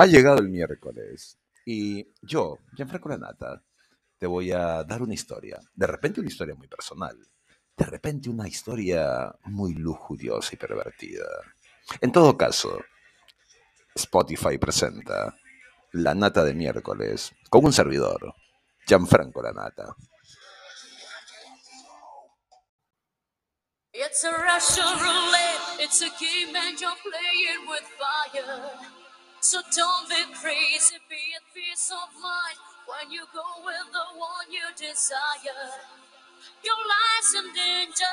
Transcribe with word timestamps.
Ha 0.00 0.06
llegado 0.06 0.38
el 0.38 0.48
miércoles 0.48 1.38
y 1.66 2.08
yo, 2.22 2.60
Gianfranco 2.74 3.10
Lanata, 3.10 3.62
te 4.16 4.26
voy 4.26 4.50
a 4.50 4.82
dar 4.82 5.02
una 5.02 5.12
historia. 5.12 5.60
De 5.74 5.86
repente 5.86 6.20
una 6.20 6.30
historia 6.30 6.54
muy 6.54 6.68
personal. 6.68 7.18
De 7.76 7.84
repente 7.84 8.30
una 8.30 8.48
historia 8.48 9.30
muy 9.44 9.74
lujuriosa 9.74 10.54
y 10.54 10.56
pervertida. 10.56 11.26
En 12.00 12.12
todo 12.12 12.34
caso, 12.38 12.82
Spotify 13.94 14.56
presenta 14.56 15.36
La 15.92 16.14
Nata 16.14 16.44
de 16.44 16.54
miércoles 16.54 17.32
con 17.50 17.66
un 17.66 17.72
servidor, 17.74 18.34
Gianfranco 18.86 19.42
Lanata. 19.42 19.94
It's 23.92 24.24
a 24.24 24.32
Russian 24.32 24.98
roulette, 24.98 25.78
it's 25.78 26.00
a 26.00 26.08
game 26.18 26.56
and 26.56 26.80
you're 26.80 26.96
playing 27.02 27.68
with 27.68 27.84
fire. 27.98 28.99
So 29.40 29.60
don't 29.74 30.08
be 30.08 30.16
crazy, 30.34 30.96
be 31.08 31.16
at 31.34 31.42
peace 31.54 31.90
of 31.92 32.22
mind 32.22 32.58
when 32.86 33.10
you 33.10 33.22
go 33.32 33.42
with 33.64 33.92
the 33.92 34.18
one 34.18 34.52
you 34.52 34.68
desire. 34.76 35.70
Your 36.64 36.76
life's 36.84 37.34
in 37.36 37.54
danger. 37.54 38.04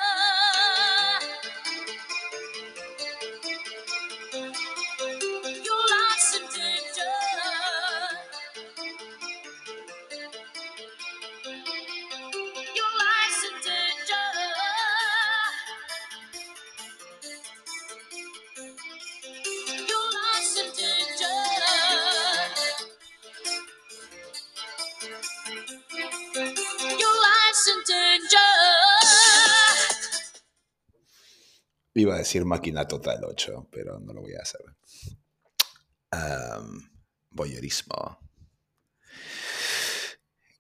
Decir 32.18 32.46
máquina 32.46 32.88
total 32.88 33.24
8, 33.24 33.70
pero 33.72 34.00
no 34.00 34.14
lo 34.14 34.22
voy 34.22 34.34
a 34.36 34.42
hacer. 34.42 34.62
Um, 36.12 36.90
voyeurismo. 37.30 38.20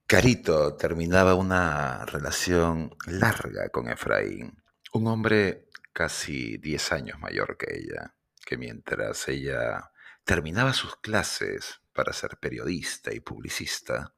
Carito 0.05 0.75
terminaba 0.75 1.35
una 1.35 2.05
relación 2.05 2.95
larga 3.07 3.69
con 3.69 3.89
Efraín, 3.89 4.63
un 4.93 5.07
hombre 5.07 5.67
casi 5.91 6.57
10 6.57 6.91
años 6.93 7.19
mayor 7.19 7.57
que 7.57 7.75
ella, 7.75 8.15
que 8.45 8.57
mientras 8.57 9.27
ella 9.27 9.91
terminaba 10.23 10.73
sus 10.73 10.95
clases 10.97 11.81
para 11.91 12.13
ser 12.13 12.37
periodista 12.37 13.13
y 13.13 13.19
publicista, 13.19 14.13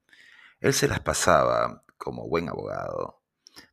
él 0.59 0.73
se 0.73 0.87
las 0.87 0.99
pasaba 0.99 1.83
como 1.97 2.27
buen 2.27 2.49
abogado, 2.49 3.23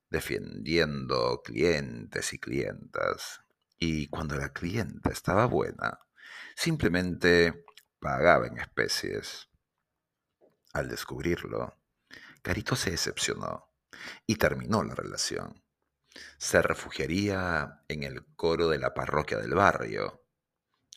defendiendo 0.09 1.43
clientes 1.43 2.33
y 2.33 2.39
clientas. 2.39 3.43
Y 3.79 4.09
cuando 4.09 4.37
la 4.37 4.53
clienta 4.53 5.11
estaba 5.11 5.47
buena, 5.47 6.01
simplemente 6.55 7.65
pagaba 7.99 8.47
en 8.47 8.59
especies. 8.59 9.49
Al 10.73 10.89
descubrirlo, 10.89 11.79
Carito 12.43 12.77
se 12.77 12.91
decepcionó 12.91 13.73
y 14.27 14.37
terminó 14.37 14.83
la 14.83 14.95
relación. 14.95 15.63
Se 16.39 16.63
refugiaría 16.63 17.83
en 17.89 18.03
el 18.03 18.25
coro 18.37 18.69
de 18.69 18.79
la 18.79 18.95
parroquia 18.95 19.39
del 19.39 19.55
barrio. 19.55 20.25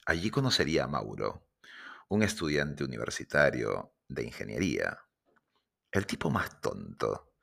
Allí 0.05 0.29
conocería 0.31 0.85
a 0.85 0.87
Mauro, 0.87 1.49
un 2.07 2.23
estudiante 2.23 2.83
universitario 2.83 3.95
de 4.07 4.23
ingeniería. 4.23 4.99
El 5.91 6.05
tipo 6.05 6.29
más 6.29 6.61
tonto, 6.61 7.33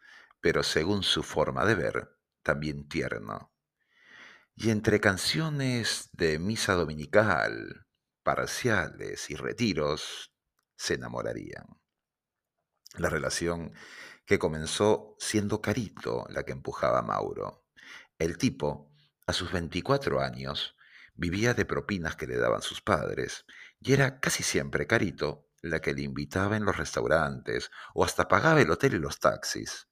pero 0.40 0.62
según 0.62 1.02
su 1.02 1.22
forma 1.22 1.64
de 1.64 1.74
ver, 1.74 2.18
también 2.42 2.88
tierno. 2.88 3.55
Y 4.58 4.70
entre 4.70 5.00
canciones 5.00 6.08
de 6.12 6.38
misa 6.38 6.72
dominical, 6.72 7.86
parciales 8.22 9.28
y 9.28 9.36
retiros, 9.36 10.32
se 10.76 10.94
enamorarían. 10.94 11.66
La 12.94 13.10
relación 13.10 13.74
que 14.24 14.38
comenzó 14.38 15.14
siendo 15.18 15.60
Carito 15.60 16.24
la 16.30 16.44
que 16.44 16.52
empujaba 16.52 17.00
a 17.00 17.02
Mauro. 17.02 17.66
El 18.18 18.38
tipo, 18.38 18.90
a 19.26 19.34
sus 19.34 19.52
24 19.52 20.22
años, 20.22 20.74
vivía 21.14 21.52
de 21.52 21.66
propinas 21.66 22.16
que 22.16 22.26
le 22.26 22.38
daban 22.38 22.62
sus 22.62 22.80
padres, 22.80 23.44
y 23.78 23.92
era 23.92 24.20
casi 24.20 24.42
siempre 24.42 24.86
Carito 24.86 25.50
la 25.60 25.80
que 25.80 25.92
le 25.92 26.00
invitaba 26.00 26.56
en 26.56 26.64
los 26.64 26.78
restaurantes 26.78 27.70
o 27.92 28.04
hasta 28.04 28.26
pagaba 28.26 28.62
el 28.62 28.70
hotel 28.70 28.94
y 28.94 28.98
los 28.98 29.20
taxis. 29.20 29.88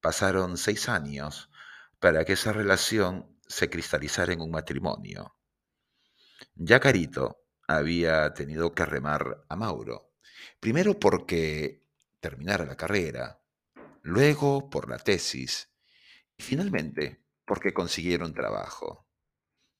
Pasaron 0.00 0.56
seis 0.56 0.88
años 0.88 1.50
para 1.98 2.24
que 2.24 2.32
esa 2.32 2.54
relación 2.54 3.38
se 3.50 3.68
cristalizara 3.68 4.32
en 4.32 4.40
un 4.40 4.50
matrimonio. 4.50 5.34
Ya 6.54 6.78
Carito 6.78 7.42
había 7.66 8.32
tenido 8.32 8.72
que 8.72 8.84
remar 8.84 9.44
a 9.48 9.56
Mauro, 9.56 10.12
primero 10.60 10.98
porque 10.98 11.84
terminara 12.20 12.64
la 12.64 12.76
carrera, 12.76 13.42
luego 14.02 14.70
por 14.70 14.88
la 14.88 14.98
tesis 14.98 15.68
y 16.36 16.42
finalmente 16.44 17.24
porque 17.44 17.74
consiguieron 17.74 18.32
trabajo. 18.32 19.08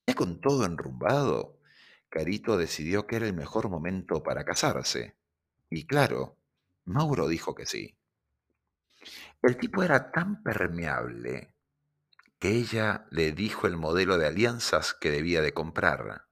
Ya 0.04 0.14
con 0.14 0.40
todo 0.40 0.66
enrumbado, 0.66 1.60
Carito 2.08 2.56
decidió 2.56 3.06
que 3.06 3.16
era 3.16 3.26
el 3.26 3.34
mejor 3.34 3.68
momento 3.68 4.24
para 4.24 4.44
casarse. 4.44 5.16
Y 5.70 5.86
claro, 5.86 6.38
Mauro 6.86 7.28
dijo 7.28 7.54
que 7.54 7.66
sí. 7.66 7.96
El 9.40 9.56
tipo 9.56 9.84
era 9.84 10.10
tan 10.10 10.42
permeable 10.42 11.54
que 12.40 12.48
ella 12.56 13.06
le 13.10 13.32
dijo 13.32 13.66
el 13.66 13.76
modelo 13.76 14.16
de 14.16 14.26
alianzas 14.26 14.94
que 14.94 15.10
debía 15.10 15.42
de 15.42 15.52
comprar. 15.52 16.26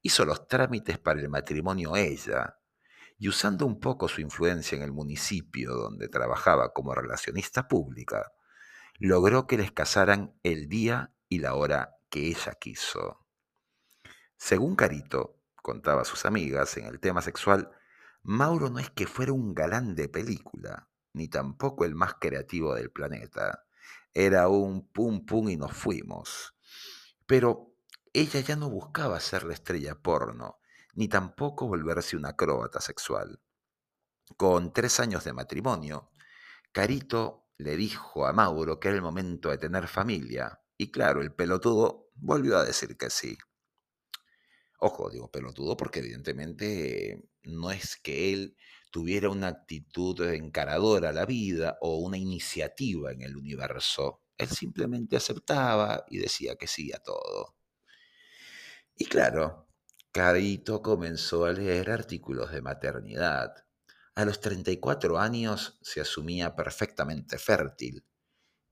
Hizo 0.00 0.24
los 0.24 0.46
trámites 0.46 0.98
para 0.98 1.20
el 1.20 1.28
matrimonio 1.28 1.96
ella, 1.96 2.60
y 3.18 3.28
usando 3.28 3.66
un 3.66 3.80
poco 3.80 4.08
su 4.08 4.20
influencia 4.20 4.76
en 4.76 4.82
el 4.82 4.92
municipio 4.92 5.74
donde 5.74 6.08
trabajaba 6.08 6.72
como 6.72 6.94
relacionista 6.94 7.66
pública, 7.66 8.32
logró 9.00 9.48
que 9.48 9.58
les 9.58 9.72
casaran 9.72 10.38
el 10.44 10.68
día 10.68 11.12
y 11.28 11.40
la 11.40 11.54
hora 11.54 11.96
que 12.08 12.28
ella 12.28 12.54
quiso. 12.60 13.26
Según 14.36 14.76
Carito, 14.76 15.40
contaba 15.56 16.02
a 16.02 16.04
sus 16.04 16.24
amigas 16.24 16.76
en 16.76 16.86
el 16.86 17.00
tema 17.00 17.20
sexual, 17.20 17.70
Mauro 18.22 18.70
no 18.70 18.78
es 18.78 18.90
que 18.90 19.08
fuera 19.08 19.32
un 19.32 19.54
galán 19.54 19.96
de 19.96 20.08
película, 20.08 20.88
ni 21.12 21.26
tampoco 21.26 21.84
el 21.84 21.96
más 21.96 22.14
creativo 22.14 22.74
del 22.76 22.92
planeta. 22.92 23.64
Era 24.14 24.48
un 24.48 24.88
pum 24.88 25.24
pum 25.24 25.48
y 25.48 25.56
nos 25.56 25.72
fuimos. 25.72 26.54
Pero 27.26 27.74
ella 28.12 28.40
ya 28.40 28.56
no 28.56 28.68
buscaba 28.68 29.18
ser 29.20 29.44
la 29.44 29.54
estrella 29.54 29.94
porno, 29.94 30.58
ni 30.94 31.08
tampoco 31.08 31.66
volverse 31.66 32.16
una 32.16 32.30
acróbata 32.30 32.80
sexual. 32.80 33.40
Con 34.36 34.72
tres 34.72 35.00
años 35.00 35.24
de 35.24 35.32
matrimonio, 35.32 36.10
Carito 36.72 37.48
le 37.58 37.76
dijo 37.76 38.26
a 38.26 38.32
Mauro 38.32 38.80
que 38.80 38.88
era 38.88 38.96
el 38.96 39.02
momento 39.02 39.50
de 39.50 39.58
tener 39.58 39.88
familia, 39.88 40.60
y 40.76 40.90
claro, 40.90 41.22
el 41.22 41.32
pelotudo 41.32 42.10
volvió 42.14 42.58
a 42.58 42.64
decir 42.64 42.96
que 42.96 43.10
sí. 43.10 43.38
Ojo, 44.84 45.10
digo 45.10 45.30
pelotudo 45.30 45.76
porque 45.76 46.00
evidentemente 46.00 47.22
no 47.44 47.70
es 47.70 47.94
que 47.94 48.32
él 48.32 48.56
tuviera 48.90 49.30
una 49.30 49.46
actitud 49.46 50.20
encaradora 50.22 51.10
a 51.10 51.12
la 51.12 51.24
vida 51.24 51.78
o 51.80 51.98
una 51.98 52.18
iniciativa 52.18 53.12
en 53.12 53.22
el 53.22 53.36
universo. 53.36 54.24
Él 54.36 54.48
simplemente 54.48 55.14
aceptaba 55.16 56.04
y 56.08 56.18
decía 56.18 56.56
que 56.56 56.66
sí 56.66 56.92
a 56.92 56.98
todo. 56.98 57.54
Y 58.96 59.04
claro, 59.04 59.68
Carito 60.10 60.82
comenzó 60.82 61.44
a 61.44 61.52
leer 61.52 61.88
artículos 61.88 62.50
de 62.50 62.62
maternidad. 62.62 63.54
A 64.16 64.24
los 64.24 64.40
34 64.40 65.16
años 65.16 65.78
se 65.82 66.00
asumía 66.00 66.56
perfectamente 66.56 67.38
fértil, 67.38 68.04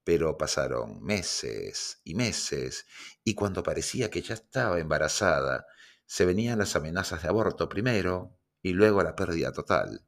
pero 0.03 0.37
pasaron 0.37 1.05
meses 1.05 2.01
y 2.03 2.17
meses 2.17 2.87
y 3.23 3.37
cuando 3.37 3.63
parecía 3.63 4.11
que 4.11 4.23
ya 4.23 4.35
estaba 4.35 4.81
embarazada, 4.81 5.67
se 6.11 6.25
venían 6.25 6.59
las 6.59 6.75
amenazas 6.75 7.23
de 7.23 7.29
aborto 7.29 7.69
primero 7.69 8.37
y 8.63 8.73
luego 8.73 9.01
la 9.01 9.15
pérdida 9.15 9.53
total. 9.53 10.05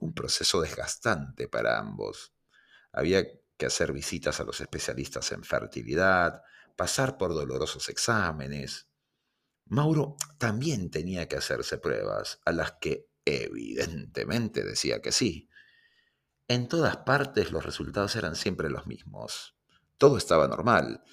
Un 0.00 0.12
proceso 0.12 0.60
desgastante 0.60 1.46
para 1.46 1.78
ambos. 1.78 2.32
Había 2.90 3.22
que 3.56 3.66
hacer 3.66 3.92
visitas 3.92 4.40
a 4.40 4.44
los 4.44 4.60
especialistas 4.60 5.30
en 5.30 5.44
fertilidad, 5.44 6.42
pasar 6.74 7.16
por 7.16 7.32
dolorosos 7.32 7.88
exámenes. 7.90 8.88
Mauro 9.66 10.16
también 10.36 10.90
tenía 10.90 11.28
que 11.28 11.36
hacerse 11.36 11.78
pruebas, 11.78 12.40
a 12.44 12.50
las 12.50 12.72
que 12.80 13.08
evidentemente 13.24 14.64
decía 14.64 15.00
que 15.00 15.12
sí. 15.12 15.48
En 16.48 16.66
todas 16.66 16.96
partes 16.96 17.52
los 17.52 17.64
resultados 17.64 18.16
eran 18.16 18.34
siempre 18.34 18.68
los 18.68 18.88
mismos. 18.88 19.54
Todo 19.96 20.18
estaba 20.18 20.48
normal. 20.48 21.04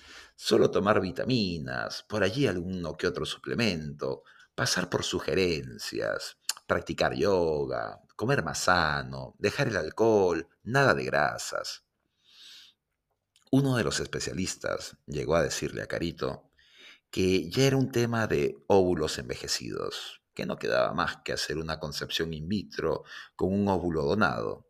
Solo 0.44 0.72
tomar 0.72 1.00
vitaminas, 1.00 2.04
por 2.10 2.24
allí 2.24 2.48
alguno 2.48 2.98
que 2.98 3.06
otro 3.06 3.28
suplemento, 3.28 4.24
pasar 4.56 4.90
por 4.90 5.04
sugerencias, 5.04 6.40
practicar 6.66 7.14
yoga, 7.14 8.02
comer 8.16 8.44
más 8.44 8.58
sano, 8.58 9.36
dejar 9.38 9.68
el 9.68 9.78
alcohol, 9.78 10.50
nada 10.64 10.96
de 10.96 11.06
grasas. 11.06 11.86
Uno 13.52 13.78
de 13.78 13.84
los 13.84 14.00
especialistas 14.00 14.98
llegó 15.06 15.36
a 15.36 15.44
decirle 15.44 15.84
a 15.84 15.88
Carito 15.88 16.50
que 17.12 17.48
ya 17.52 17.66
era 17.66 17.78
un 17.78 17.92
tema 17.92 18.26
de 18.26 18.56
óvulos 18.66 19.20
envejecidos, 19.20 20.24
que 20.34 20.48
no 20.48 20.58
quedaba 20.58 20.92
más 20.96 21.18
que 21.18 21.34
hacer 21.34 21.60
una 21.60 21.80
concepción 21.80 22.34
in 22.34 22.48
vitro 22.48 23.04
con 23.36 23.54
un 23.54 23.68
óvulo 23.68 24.06
donado. 24.06 24.68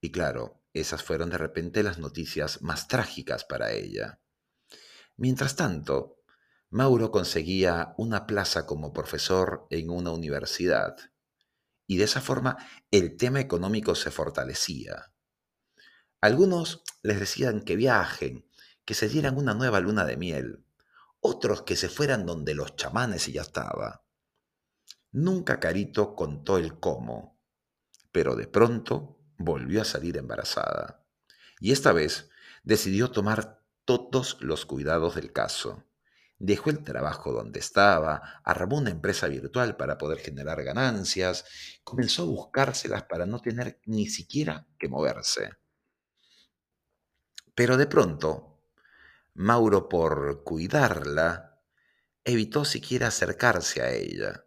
Y 0.00 0.10
claro, 0.10 0.64
esas 0.72 1.04
fueron 1.04 1.30
de 1.30 1.38
repente 1.38 1.84
las 1.84 1.98
noticias 1.98 2.60
más 2.60 2.88
trágicas 2.88 3.44
para 3.44 3.70
ella. 3.70 4.20
Mientras 5.16 5.56
tanto, 5.56 6.18
Mauro 6.70 7.10
conseguía 7.10 7.94
una 7.96 8.26
plaza 8.26 8.66
como 8.66 8.92
profesor 8.92 9.66
en 9.70 9.90
una 9.90 10.10
universidad 10.10 10.96
y 11.86 11.96
de 11.96 12.04
esa 12.04 12.20
forma 12.20 12.56
el 12.90 13.16
tema 13.16 13.40
económico 13.40 13.94
se 13.94 14.10
fortalecía. 14.10 15.12
Algunos 16.20 16.82
les 17.02 17.20
decían 17.20 17.62
que 17.62 17.76
viajen, 17.76 18.48
que 18.84 18.94
se 18.94 19.08
dieran 19.08 19.36
una 19.36 19.54
nueva 19.54 19.80
luna 19.80 20.04
de 20.04 20.16
miel, 20.16 20.64
otros 21.20 21.62
que 21.62 21.76
se 21.76 21.88
fueran 21.88 22.26
donde 22.26 22.54
los 22.54 22.76
chamanes 22.76 23.28
y 23.28 23.32
ya 23.32 23.42
estaba. 23.42 24.04
Nunca 25.12 25.60
Carito 25.60 26.14
contó 26.14 26.58
el 26.58 26.78
cómo, 26.78 27.40
pero 28.12 28.34
de 28.34 28.48
pronto 28.48 29.18
volvió 29.38 29.82
a 29.82 29.84
salir 29.84 30.16
embarazada. 30.16 31.04
Y 31.60 31.72
esta 31.72 31.92
vez 31.92 32.28
decidió 32.64 33.10
tomar 33.10 33.65
todos 33.86 34.36
los 34.40 34.66
cuidados 34.66 35.14
del 35.14 35.32
caso. 35.32 35.84
Dejó 36.38 36.68
el 36.68 36.84
trabajo 36.84 37.32
donde 37.32 37.60
estaba, 37.60 38.42
armó 38.44 38.76
una 38.76 38.90
empresa 38.90 39.26
virtual 39.28 39.76
para 39.76 39.96
poder 39.96 40.18
generar 40.18 40.62
ganancias, 40.62 41.46
comenzó 41.82 42.24
a 42.24 42.26
buscárselas 42.26 43.04
para 43.04 43.24
no 43.24 43.40
tener 43.40 43.80
ni 43.86 44.06
siquiera 44.08 44.66
que 44.78 44.88
moverse. 44.88 45.52
Pero 47.54 47.78
de 47.78 47.86
pronto, 47.86 48.60
Mauro, 49.32 49.88
por 49.88 50.44
cuidarla, 50.44 51.62
evitó 52.22 52.66
siquiera 52.66 53.06
acercarse 53.06 53.80
a 53.80 53.90
ella. 53.92 54.44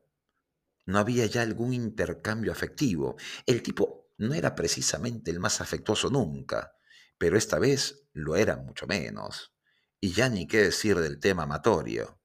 No 0.86 1.00
había 1.00 1.26
ya 1.26 1.42
algún 1.42 1.74
intercambio 1.74 2.52
afectivo. 2.52 3.16
El 3.48 3.64
tipo 3.64 4.12
no 4.18 4.36
era 4.36 4.54
precisamente 4.54 5.32
el 5.32 5.40
más 5.40 5.62
afectuoso 5.62 6.10
nunca, 6.10 6.74
pero 7.20 7.38
esta 7.38 7.60
vez 7.60 8.08
lo 8.14 8.36
era 8.36 8.56
mucho 8.56 8.88
menos. 8.88 9.54
Y 10.00 10.14
ya 10.14 10.30
ni 10.30 10.48
qué 10.48 10.64
decir 10.64 10.98
del 10.98 11.20
tema 11.20 11.44
amatorio. 11.44 12.20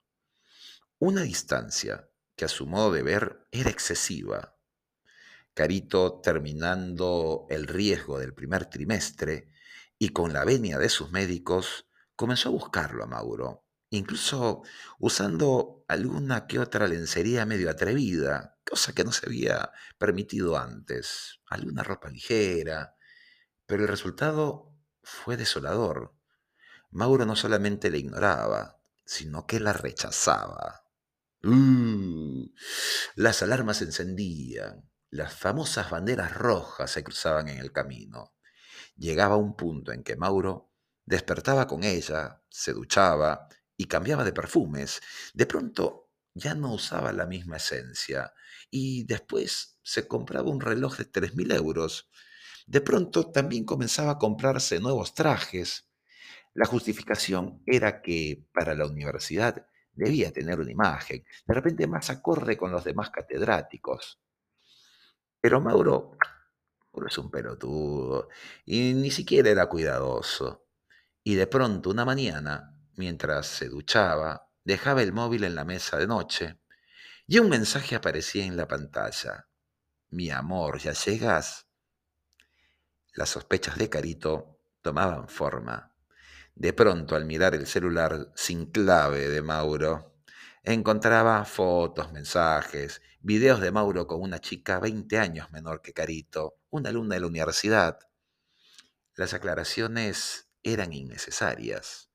Una 0.98 1.22
distancia 1.22 2.08
que 2.36 2.46
a 2.46 2.48
su 2.48 2.66
modo 2.66 2.92
de 2.92 3.02
ver 3.02 3.46
era 3.50 3.68
excesiva. 3.68 4.56
Carito, 5.52 6.20
terminando 6.20 7.46
el 7.50 7.66
riesgo 7.66 8.18
del 8.18 8.34
primer 8.34 8.66
trimestre, 8.66 9.50
y 9.98 10.10
con 10.10 10.32
la 10.32 10.44
venia 10.44 10.78
de 10.78 10.88
sus 10.88 11.10
médicos 11.10 11.86
comenzó 12.16 12.48
a 12.48 12.52
buscarlo 12.52 13.04
a 13.04 13.06
Mauro, 13.06 13.64
incluso 13.90 14.62
usando 14.98 15.84
alguna 15.88 16.46
que 16.46 16.58
otra 16.58 16.88
lencería 16.88 17.46
medio 17.46 17.70
atrevida, 17.70 18.58
cosa 18.64 18.92
que 18.92 19.04
no 19.04 19.12
se 19.12 19.26
había 19.26 19.70
permitido 19.98 20.56
antes, 20.56 21.40
alguna 21.46 21.82
ropa 21.82 22.10
ligera, 22.10 22.96
pero 23.66 23.82
el 23.82 23.88
resultado 23.88 24.73
fue 25.04 25.36
desolador. 25.36 26.14
Mauro 26.90 27.26
no 27.26 27.36
solamente 27.36 27.90
le 27.90 27.98
ignoraba, 27.98 28.80
sino 29.04 29.46
que 29.46 29.60
la 29.60 29.72
rechazaba. 29.72 30.84
Las 33.14 33.42
alarmas 33.42 33.78
se 33.78 33.84
encendían, 33.84 34.90
las 35.10 35.34
famosas 35.34 35.90
banderas 35.90 36.34
rojas 36.34 36.90
se 36.90 37.04
cruzaban 37.04 37.48
en 37.48 37.58
el 37.58 37.72
camino 37.72 38.34
llegaba 38.96 39.36
un 39.36 39.56
punto 39.56 39.92
en 39.92 40.02
que 40.02 40.16
Mauro 40.16 40.72
despertaba 41.04 41.66
con 41.66 41.84
ella, 41.84 42.42
se 42.48 42.72
duchaba 42.72 43.48
y 43.76 43.86
cambiaba 43.86 44.24
de 44.24 44.32
perfumes. 44.32 45.00
De 45.32 45.46
pronto 45.46 46.10
ya 46.34 46.54
no 46.54 46.72
usaba 46.72 47.12
la 47.12 47.26
misma 47.26 47.56
esencia 47.56 48.32
y 48.70 49.04
después 49.04 49.78
se 49.82 50.08
compraba 50.08 50.50
un 50.50 50.60
reloj 50.60 50.96
de 50.96 51.10
3.000 51.10 51.54
euros. 51.54 52.10
De 52.66 52.80
pronto 52.80 53.30
también 53.30 53.64
comenzaba 53.64 54.12
a 54.12 54.18
comprarse 54.18 54.80
nuevos 54.80 55.14
trajes. 55.14 55.86
La 56.54 56.66
justificación 56.66 57.62
era 57.66 58.02
que 58.02 58.44
para 58.52 58.74
la 58.74 58.86
universidad 58.86 59.66
debía 59.92 60.32
tener 60.32 60.60
una 60.60 60.70
imagen, 60.70 61.24
de 61.46 61.54
repente 61.54 61.86
más 61.86 62.10
acorde 62.10 62.56
con 62.56 62.70
los 62.70 62.84
demás 62.84 63.10
catedráticos. 63.10 64.20
Pero 65.40 65.60
Mauro 65.60 66.16
Mauro 66.94 67.08
es 67.08 67.18
un 67.18 67.30
pelotudo. 67.30 68.28
Y 68.64 68.94
ni 68.94 69.10
siquiera 69.10 69.50
era 69.50 69.66
cuidadoso. 69.66 70.66
Y 71.22 71.34
de 71.34 71.46
pronto, 71.46 71.90
una 71.90 72.04
mañana, 72.04 72.78
mientras 72.96 73.46
se 73.46 73.68
duchaba, 73.68 74.48
dejaba 74.64 75.02
el 75.02 75.12
móvil 75.12 75.44
en 75.44 75.54
la 75.54 75.64
mesa 75.64 75.98
de 75.98 76.06
noche 76.06 76.58
y 77.26 77.38
un 77.38 77.48
mensaje 77.48 77.96
aparecía 77.96 78.44
en 78.44 78.56
la 78.56 78.68
pantalla. 78.68 79.48
Mi 80.10 80.30
amor, 80.30 80.78
¿ya 80.78 80.92
llegas? 80.92 81.66
Las 83.14 83.30
sospechas 83.30 83.78
de 83.78 83.88
Carito 83.88 84.60
tomaban 84.82 85.28
forma. 85.28 85.94
De 86.54 86.72
pronto, 86.72 87.16
al 87.16 87.24
mirar 87.24 87.54
el 87.54 87.66
celular 87.66 88.32
sin 88.34 88.66
clave 88.66 89.28
de 89.28 89.42
Mauro, 89.42 90.14
Encontraba 90.66 91.44
fotos, 91.44 92.10
mensajes, 92.10 93.02
videos 93.20 93.60
de 93.60 93.70
Mauro 93.70 94.06
con 94.06 94.22
una 94.22 94.38
chica 94.38 94.80
20 94.80 95.18
años 95.18 95.50
menor 95.50 95.82
que 95.82 95.92
Carito, 95.92 96.56
una 96.70 96.88
alumna 96.88 97.16
de 97.16 97.20
la 97.20 97.26
universidad. 97.26 97.98
Las 99.14 99.34
aclaraciones 99.34 100.48
eran 100.62 100.94
innecesarias. 100.94 102.08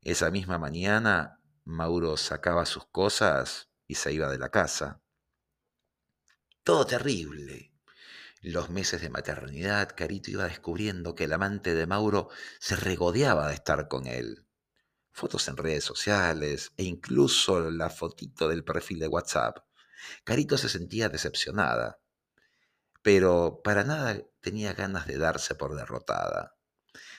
Esa 0.00 0.30
misma 0.30 0.58
mañana, 0.58 1.40
Mauro 1.64 2.16
sacaba 2.16 2.66
sus 2.66 2.86
cosas 2.86 3.68
y 3.88 3.96
se 3.96 4.12
iba 4.12 4.30
de 4.30 4.38
la 4.38 4.50
casa. 4.50 5.02
Todo 6.62 6.86
terrible. 6.86 7.71
Los 8.42 8.70
meses 8.70 9.00
de 9.00 9.10
maternidad, 9.10 9.94
Carito 9.96 10.30
iba 10.30 10.44
descubriendo 10.44 11.14
que 11.14 11.24
el 11.24 11.32
amante 11.32 11.74
de 11.74 11.86
Mauro 11.86 12.28
se 12.60 12.76
regodeaba 12.76 13.48
de 13.48 13.54
estar 13.54 13.88
con 13.88 14.06
él 14.06 14.46
fotos 15.12 15.46
en 15.48 15.56
redes 15.56 15.84
sociales 15.84 16.72
e 16.76 16.84
incluso 16.84 17.70
la 17.70 17.90
fotito 17.90 18.48
del 18.48 18.64
perfil 18.64 18.98
de 18.98 19.08
WhatsApp, 19.08 19.58
Carito 20.24 20.58
se 20.58 20.68
sentía 20.68 21.08
decepcionada, 21.08 22.00
pero 23.02 23.60
para 23.62 23.84
nada 23.84 24.20
tenía 24.40 24.72
ganas 24.72 25.06
de 25.06 25.18
darse 25.18 25.54
por 25.54 25.76
derrotada. 25.76 26.56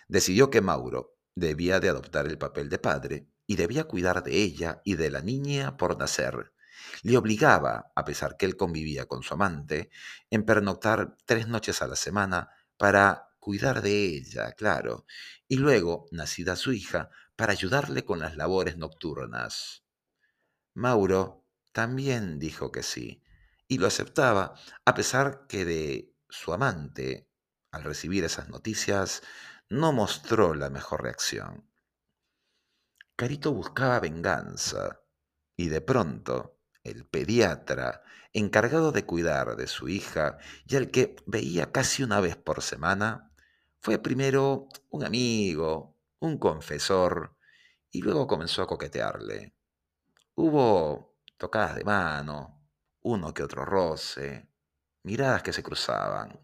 Decidió 0.08 0.50
que 0.50 0.62
Mauro 0.62 1.16
debía 1.36 1.80
de 1.80 1.90
adoptar 1.90 2.28
el 2.28 2.38
papel 2.38 2.70
de 2.70 2.80
padre 2.80 3.28
y 3.46 3.56
debía 3.56 3.86
cuidar 3.86 4.24
de 4.24 4.42
ella 4.42 4.82
y 4.84 4.96
de 4.96 5.10
la 5.10 5.22
niña 5.22 5.78
por 5.78 5.98
nacer. 5.98 6.53
Le 7.02 7.18
obligaba, 7.18 7.92
a 7.96 8.06
pesar 8.06 8.38
que 8.38 8.46
él 8.46 8.58
convivía 8.58 9.06
con 9.06 9.24
su 9.24 9.34
amante, 9.34 9.90
en 10.30 10.46
pernoctar 10.46 11.18
tres 11.26 11.48
noches 11.48 11.82
a 11.82 11.88
la 11.88 11.96
semana 11.96 12.50
para 12.78 13.30
cuidar 13.40 13.82
de 13.82 14.06
ella, 14.06 14.54
claro, 14.54 15.06
y 15.48 15.58
luego, 15.58 16.08
nacida 16.12 16.56
su 16.56 16.72
hija, 16.72 17.10
para 17.36 17.52
ayudarle 17.52 18.06
con 18.06 18.20
las 18.20 18.36
labores 18.36 18.78
nocturnas. 18.78 19.84
Mauro 20.74 21.46
también 21.72 22.40
dijo 22.40 22.72
que 22.72 22.84
sí, 22.84 23.24
y 23.68 23.78
lo 23.78 23.88
aceptaba, 23.88 24.56
a 24.86 24.94
pesar 24.94 25.46
que 25.48 25.66
de 25.66 26.16
su 26.30 26.54
amante, 26.54 27.30
al 27.72 27.84
recibir 27.84 28.24
esas 28.24 28.50
noticias, 28.50 29.24
no 29.70 29.92
mostró 29.92 30.54
la 30.54 30.70
mejor 30.70 31.04
reacción. 31.04 31.70
Carito 33.16 33.54
buscaba 33.54 34.00
venganza, 34.00 35.02
y 35.56 35.70
de 35.70 35.82
pronto 35.82 36.60
el 36.84 37.06
pediatra, 37.06 38.04
encargado 38.34 38.92
de 38.92 39.06
cuidar 39.06 39.56
de 39.56 39.68
su 39.68 39.90
hija 39.90 40.38
y 40.68 40.76
al 40.76 40.92
que 40.92 41.16
veía 41.26 41.72
casi 41.72 42.04
una 42.04 42.20
vez 42.20 42.36
por 42.36 42.62
semana, 42.62 43.32
fue 43.80 44.00
primero 44.00 44.68
un 44.90 45.04
amigo, 45.04 45.98
un 46.20 46.38
confesor, 46.38 47.36
y 47.92 48.02
luego 48.02 48.28
comenzó 48.28 48.64
a 48.64 48.68
coquetearle. 48.68 49.54
Hubo 50.36 51.18
tocadas 51.38 51.76
de 51.76 51.84
mano, 51.84 52.66
uno 53.02 53.34
que 53.34 53.44
otro 53.44 53.66
roce, 53.66 54.50
miradas 55.04 55.44
que 55.44 55.54
se 55.54 55.62
cruzaban. 55.62 56.40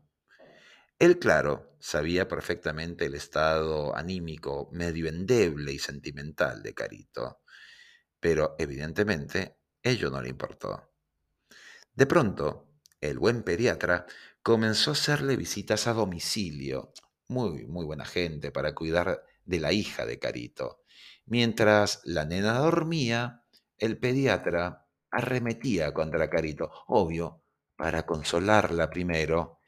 Él, 0.99 1.17
claro, 1.17 1.75
sabía 1.79 2.27
perfectamente 2.27 3.05
el 3.05 3.15
estado 3.15 3.95
anímico 3.95 4.69
medio 4.73 5.07
endeble 5.07 5.71
y 5.71 5.79
sentimental 5.79 6.61
de 6.61 6.73
Carito, 6.73 7.41
pero 8.19 8.55
evidentemente 8.59 9.58
ello 9.83 10.09
no 10.09 10.21
le 10.21 10.29
importó. 10.29 10.91
De 11.93 12.05
pronto, 12.05 12.67
el 13.01 13.19
buen 13.19 13.43
pediatra 13.43 14.05
comenzó 14.41 14.91
a 14.91 14.93
hacerle 14.93 15.35
visitas 15.35 15.87
a 15.87 15.93
domicilio 15.93 16.93
muy, 17.29 17.65
muy 17.67 17.85
buena 17.85 18.05
gente 18.05 18.51
para 18.51 18.73
cuidar 18.73 19.23
de 19.45 19.59
la 19.59 19.71
hija 19.71 20.05
de 20.05 20.19
Carito. 20.19 20.81
Mientras 21.25 22.01
la 22.03 22.25
nena 22.25 22.57
dormía, 22.59 23.43
el 23.77 23.97
pediatra 23.97 24.87
arremetía 25.11 25.93
contra 25.93 26.29
Carito, 26.29 26.71
obvio, 26.87 27.43
para 27.75 28.05
consolarla 28.05 28.89
primero 28.89 29.59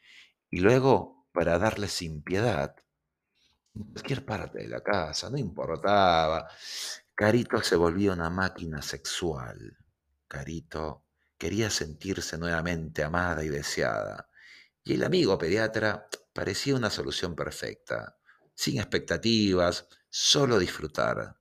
y 0.49 0.59
luego 0.59 1.27
para 1.31 1.57
darle 1.57 1.87
sin 1.87 2.23
piedad. 2.23 2.75
En 3.73 3.83
cualquier 3.83 4.25
parte 4.25 4.59
de 4.59 4.67
la 4.67 4.81
casa, 4.81 5.29
no 5.29 5.37
importaba. 5.37 6.47
Carito 7.15 7.61
se 7.61 7.75
volvía 7.75 8.11
una 8.11 8.29
máquina 8.29 8.81
sexual. 8.81 9.77
Carito 10.31 11.03
quería 11.37 11.69
sentirse 11.69 12.37
nuevamente 12.37 13.03
amada 13.03 13.43
y 13.43 13.49
deseada. 13.49 14.29
Y 14.81 14.93
el 14.93 15.03
amigo 15.03 15.37
pediatra 15.37 16.07
parecía 16.31 16.73
una 16.73 16.89
solución 16.89 17.35
perfecta, 17.35 18.17
sin 18.55 18.77
expectativas, 18.77 19.87
solo 20.09 20.57
disfrutar. 20.57 21.35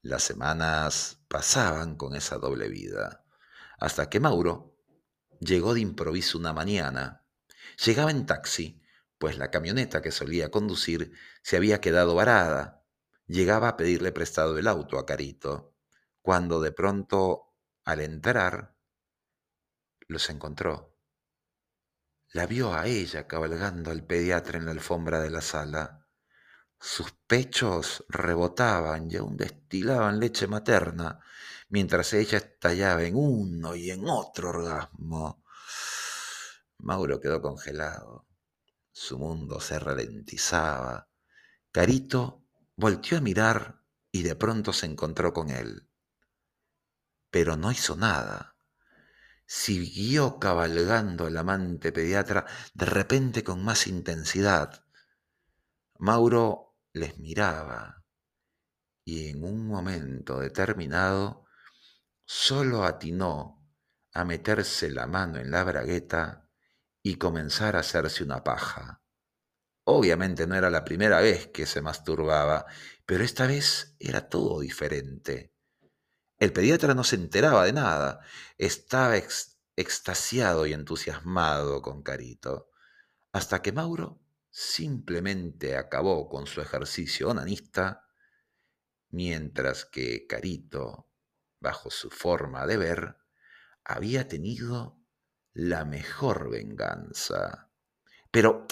Las 0.00 0.22
semanas 0.22 1.20
pasaban 1.28 1.96
con 1.96 2.16
esa 2.16 2.38
doble 2.38 2.70
vida, 2.70 3.26
hasta 3.78 4.08
que 4.08 4.18
Mauro 4.18 4.78
llegó 5.40 5.74
de 5.74 5.80
improviso 5.80 6.38
una 6.38 6.54
mañana. 6.54 7.26
Llegaba 7.84 8.12
en 8.12 8.24
taxi, 8.24 8.80
pues 9.18 9.36
la 9.36 9.50
camioneta 9.50 10.00
que 10.00 10.10
solía 10.10 10.50
conducir 10.50 11.12
se 11.42 11.58
había 11.58 11.82
quedado 11.82 12.14
varada. 12.14 12.82
Llegaba 13.26 13.68
a 13.68 13.76
pedirle 13.76 14.10
prestado 14.10 14.56
el 14.56 14.68
auto 14.68 14.98
a 14.98 15.04
Carito, 15.04 15.73
cuando 16.24 16.58
de 16.58 16.72
pronto, 16.72 17.52
al 17.84 18.00
entrar, 18.00 18.74
los 20.08 20.30
encontró. 20.30 20.96
La 22.32 22.46
vio 22.46 22.72
a 22.72 22.86
ella 22.86 23.26
cabalgando 23.26 23.90
al 23.90 24.06
pediatra 24.06 24.56
en 24.56 24.64
la 24.64 24.70
alfombra 24.70 25.20
de 25.20 25.28
la 25.28 25.42
sala. 25.42 26.08
Sus 26.80 27.12
pechos 27.26 28.06
rebotaban 28.08 29.10
y 29.10 29.16
aún 29.16 29.36
destilaban 29.36 30.18
leche 30.18 30.46
materna, 30.46 31.20
mientras 31.68 32.14
ella 32.14 32.38
estallaba 32.38 33.02
en 33.02 33.16
uno 33.16 33.76
y 33.76 33.90
en 33.90 34.08
otro 34.08 34.48
orgasmo. 34.48 35.44
Mauro 36.78 37.20
quedó 37.20 37.42
congelado. 37.42 38.26
Su 38.92 39.18
mundo 39.18 39.60
se 39.60 39.78
ralentizaba. 39.78 41.06
Carito 41.70 42.46
volteó 42.76 43.18
a 43.18 43.20
mirar 43.20 43.82
y 44.10 44.22
de 44.22 44.34
pronto 44.36 44.72
se 44.72 44.86
encontró 44.86 45.34
con 45.34 45.50
él. 45.50 45.86
Pero 47.34 47.56
no 47.56 47.72
hizo 47.72 47.96
nada. 47.96 48.54
Siguió 49.44 50.38
cabalgando 50.38 51.26
el 51.26 51.36
amante 51.36 51.90
pediatra 51.90 52.46
de 52.74 52.86
repente 52.86 53.42
con 53.42 53.64
más 53.64 53.88
intensidad. 53.88 54.84
Mauro 55.98 56.76
les 56.92 57.18
miraba 57.18 58.04
y 59.04 59.30
en 59.30 59.42
un 59.42 59.66
momento 59.66 60.38
determinado 60.38 61.46
solo 62.24 62.84
atinó 62.84 63.68
a 64.12 64.24
meterse 64.24 64.88
la 64.92 65.08
mano 65.08 65.40
en 65.40 65.50
la 65.50 65.64
bragueta 65.64 66.48
y 67.02 67.16
comenzar 67.16 67.74
a 67.74 67.80
hacerse 67.80 68.22
una 68.22 68.44
paja. 68.44 69.02
Obviamente 69.82 70.46
no 70.46 70.54
era 70.54 70.70
la 70.70 70.84
primera 70.84 71.20
vez 71.20 71.48
que 71.48 71.66
se 71.66 71.82
masturbaba, 71.82 72.66
pero 73.04 73.24
esta 73.24 73.48
vez 73.48 73.96
era 73.98 74.28
todo 74.28 74.60
diferente. 74.60 75.53
El 76.38 76.52
pediatra 76.52 76.94
no 76.94 77.04
se 77.04 77.16
enteraba 77.16 77.64
de 77.64 77.72
nada, 77.72 78.20
estaba 78.58 79.16
extasiado 79.76 80.66
y 80.66 80.72
entusiasmado 80.72 81.80
con 81.80 82.02
Carito, 82.02 82.70
hasta 83.32 83.62
que 83.62 83.72
Mauro 83.72 84.20
simplemente 84.50 85.76
acabó 85.76 86.28
con 86.28 86.46
su 86.46 86.60
ejercicio 86.60 87.30
onanista, 87.30 88.06
mientras 89.08 89.84
que 89.84 90.26
Carito, 90.26 91.08
bajo 91.60 91.90
su 91.90 92.10
forma 92.10 92.66
de 92.66 92.76
ver, 92.76 93.16
había 93.84 94.28
tenido 94.28 95.00
la 95.52 95.84
mejor 95.84 96.50
venganza. 96.50 97.70
Pero, 98.30 98.66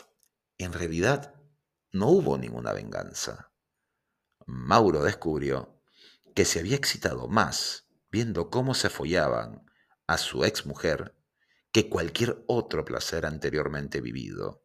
en 0.58 0.72
realidad, 0.72 1.34
no 1.92 2.08
hubo 2.08 2.38
ninguna 2.38 2.72
venganza. 2.72 3.52
Mauro 4.46 5.02
descubrió 5.02 5.81
que 6.34 6.44
se 6.44 6.60
había 6.60 6.76
excitado 6.76 7.28
más 7.28 7.88
viendo 8.10 8.50
cómo 8.50 8.74
se 8.74 8.90
follaban 8.90 9.64
a 10.06 10.18
su 10.18 10.44
exmujer 10.44 11.16
que 11.72 11.88
cualquier 11.88 12.44
otro 12.46 12.84
placer 12.84 13.24
anteriormente 13.24 14.00
vivido. 14.00 14.62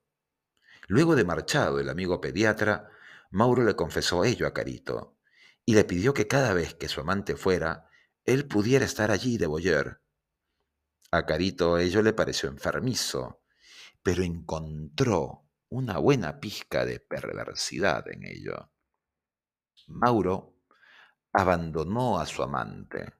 Luego 0.87 1.15
de 1.15 1.23
marchado 1.23 1.79
el 1.79 1.89
amigo 1.89 2.19
pediatra, 2.19 2.89
Mauro 3.31 3.63
le 3.63 3.75
confesó 3.75 4.25
ello 4.25 4.47
a 4.47 4.53
Carito 4.53 5.17
y 5.65 5.75
le 5.75 5.85
pidió 5.85 6.13
que 6.13 6.27
cada 6.27 6.53
vez 6.53 6.73
que 6.75 6.89
su 6.89 7.01
amante 7.01 7.35
fuera, 7.35 7.89
él 8.25 8.47
pudiera 8.47 8.85
estar 8.85 9.11
allí 9.11 9.37
de 9.37 9.47
boyer. 9.47 10.01
A 11.11 11.25
Carito 11.25 11.77
ello 11.77 12.01
le 12.01 12.13
pareció 12.13 12.49
enfermizo, 12.49 13.41
pero 14.03 14.23
encontró 14.23 15.45
una 15.69 15.97
buena 15.97 16.39
pizca 16.39 16.85
de 16.85 16.99
perversidad 16.99 18.09
en 18.09 18.25
ello. 18.25 18.71
Mauro 19.87 20.56
abandonó 21.37 22.19
a 22.19 22.25
su 22.25 22.41
amante, 22.41 23.13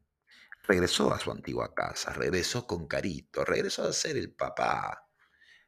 regresó 0.63 1.13
a 1.13 1.19
su 1.19 1.29
antigua 1.29 1.75
casa, 1.75 2.13
regresó 2.13 2.65
con 2.65 2.87
Carito, 2.87 3.45
regresó 3.45 3.87
a 3.87 3.93
ser 3.93 4.17
el 4.17 4.33
papá. 4.33 5.07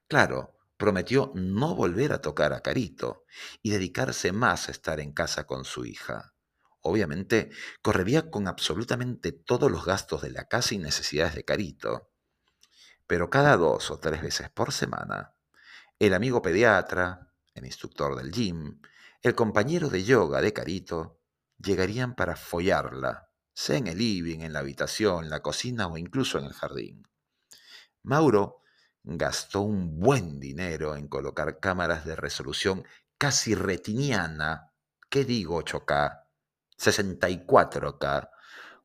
Claro, 0.08 0.58
prometió 0.76 1.32
no 1.36 1.76
volver 1.76 2.12
a 2.12 2.22
tocar 2.22 2.54
a 2.54 2.62
Carito 2.62 3.26
y 3.62 3.70
dedicarse 3.70 4.32
más 4.32 4.68
a 4.68 4.72
estar 4.72 5.00
en 5.00 5.14
casa 5.14 5.46
con 5.46 5.64
su 5.64 5.86
hija. 5.86 6.34
Obviamente, 6.82 7.52
correría 7.84 8.32
con 8.32 8.48
absolutamente 8.48 9.32
todos 9.32 9.70
los 9.70 9.86
gastos 9.86 10.24
de 10.24 10.32
la 10.32 10.46
casa 10.46 10.74
y 10.74 10.80
necesidades 10.80 11.36
de 11.36 11.46
Carito. 11.46 12.10
Pero 13.06 13.30
cada 13.30 13.58
dos 13.58 13.92
o 13.92 14.00
tres 14.00 14.24
veces 14.24 14.50
por 14.50 14.72
semana, 14.72 15.36
el 16.00 16.16
amigo 16.16 16.42
pediatra, 16.42 17.32
el 17.54 17.68
instructor 17.68 18.16
del 18.16 18.32
gym, 18.32 18.82
el 19.22 19.36
compañero 19.36 19.90
de 19.90 20.04
yoga 20.04 20.42
de 20.42 20.52
Carito, 20.52 21.19
llegarían 21.60 22.16
para 22.16 22.36
follarla, 22.36 23.30
sea 23.54 23.78
en 23.78 23.88
el 23.88 23.98
living, 23.98 24.40
en 24.40 24.54
la 24.54 24.60
habitación, 24.60 25.30
la 25.30 25.42
cocina 25.42 25.88
o 25.88 25.98
incluso 25.98 26.40
en 26.40 26.46
el 26.46 26.54
jardín. 26.54 27.08
Mauro 28.04 28.62
gastó 29.04 29.62
un 29.62 30.00
buen 30.00 30.40
dinero 30.40 30.96
en 30.96 31.08
colocar 31.08 31.60
cámaras 31.60 32.06
de 32.06 32.16
resolución 32.16 32.86
casi 33.18 33.56
retiniana, 33.56 34.74
¿qué 35.10 35.26
digo 35.26 35.62
8K? 35.62 36.24
64K, 36.78 38.30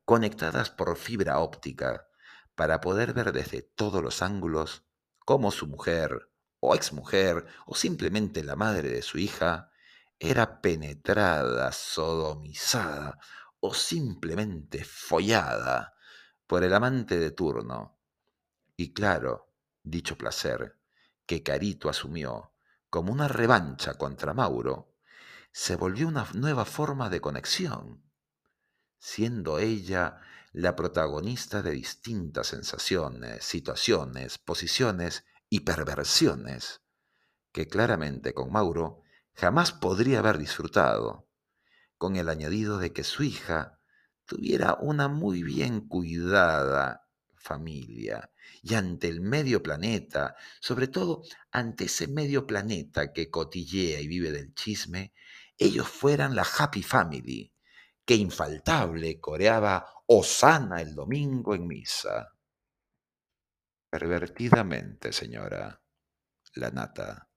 conectadas 0.03 0.69
por 0.69 0.97
fibra 0.97 1.39
óptica 1.39 2.07
para 2.55 2.81
poder 2.81 3.13
ver 3.13 3.31
desde 3.31 3.61
todos 3.61 4.03
los 4.03 4.21
ángulos 4.21 4.83
cómo 5.19 5.51
su 5.51 5.67
mujer 5.67 6.29
o 6.59 6.75
exmujer 6.75 7.45
o 7.65 7.75
simplemente 7.75 8.43
la 8.43 8.55
madre 8.55 8.89
de 8.89 9.01
su 9.01 9.17
hija 9.17 9.71
era 10.19 10.61
penetrada, 10.61 11.71
sodomizada 11.71 13.19
o 13.59 13.73
simplemente 13.73 14.83
follada 14.83 15.95
por 16.47 16.63
el 16.63 16.73
amante 16.73 17.19
de 17.19 17.31
turno. 17.31 17.99
Y 18.77 18.93
claro, 18.93 19.53
dicho 19.83 20.17
placer, 20.17 20.79
que 21.25 21.43
Carito 21.43 21.89
asumió 21.89 22.53
como 22.89 23.11
una 23.11 23.27
revancha 23.27 23.95
contra 23.95 24.33
Mauro, 24.33 24.95
se 25.51 25.75
volvió 25.75 26.07
una 26.07 26.27
nueva 26.33 26.65
forma 26.65 27.09
de 27.09 27.21
conexión, 27.21 28.03
siendo 28.99 29.59
ella 29.59 30.21
la 30.51 30.75
protagonista 30.75 31.61
de 31.61 31.71
distintas 31.71 32.47
sensaciones, 32.47 33.43
situaciones, 33.43 34.37
posiciones 34.37 35.25
y 35.49 35.61
perversiones, 35.61 36.81
que 37.51 37.67
claramente 37.67 38.33
con 38.33 38.51
Mauro 38.51 39.01
jamás 39.35 39.71
podría 39.71 40.19
haber 40.19 40.37
disfrutado, 40.37 41.29
con 41.97 42.15
el 42.15 42.29
añadido 42.29 42.77
de 42.77 42.93
que 42.93 43.03
su 43.03 43.23
hija 43.23 43.79
tuviera 44.25 44.77
una 44.79 45.07
muy 45.07 45.43
bien 45.43 45.87
cuidada 45.87 47.07
familia 47.35 48.31
y 48.63 48.73
ante 48.73 49.07
el 49.07 49.21
medio 49.21 49.61
planeta, 49.61 50.35
sobre 50.59 50.87
todo 50.87 51.23
ante 51.51 51.85
ese 51.85 52.07
medio 52.07 52.47
planeta 52.47 53.13
que 53.13 53.29
cotillea 53.29 53.99
y 54.01 54.07
vive 54.07 54.31
del 54.31 54.53
chisme, 54.55 55.13
ellos 55.57 55.87
fueran 55.87 56.35
la 56.35 56.43
Happy 56.43 56.81
Family, 56.81 57.53
que 58.03 58.15
infaltable 58.15 59.19
coreaba 59.19 59.85
Osana 60.07 60.81
el 60.81 60.95
domingo 60.95 61.55
en 61.55 61.67
misa. 61.67 62.29
Pervertidamente, 63.89 65.13
señora, 65.13 65.81
la 66.55 66.71
nata. 66.71 67.29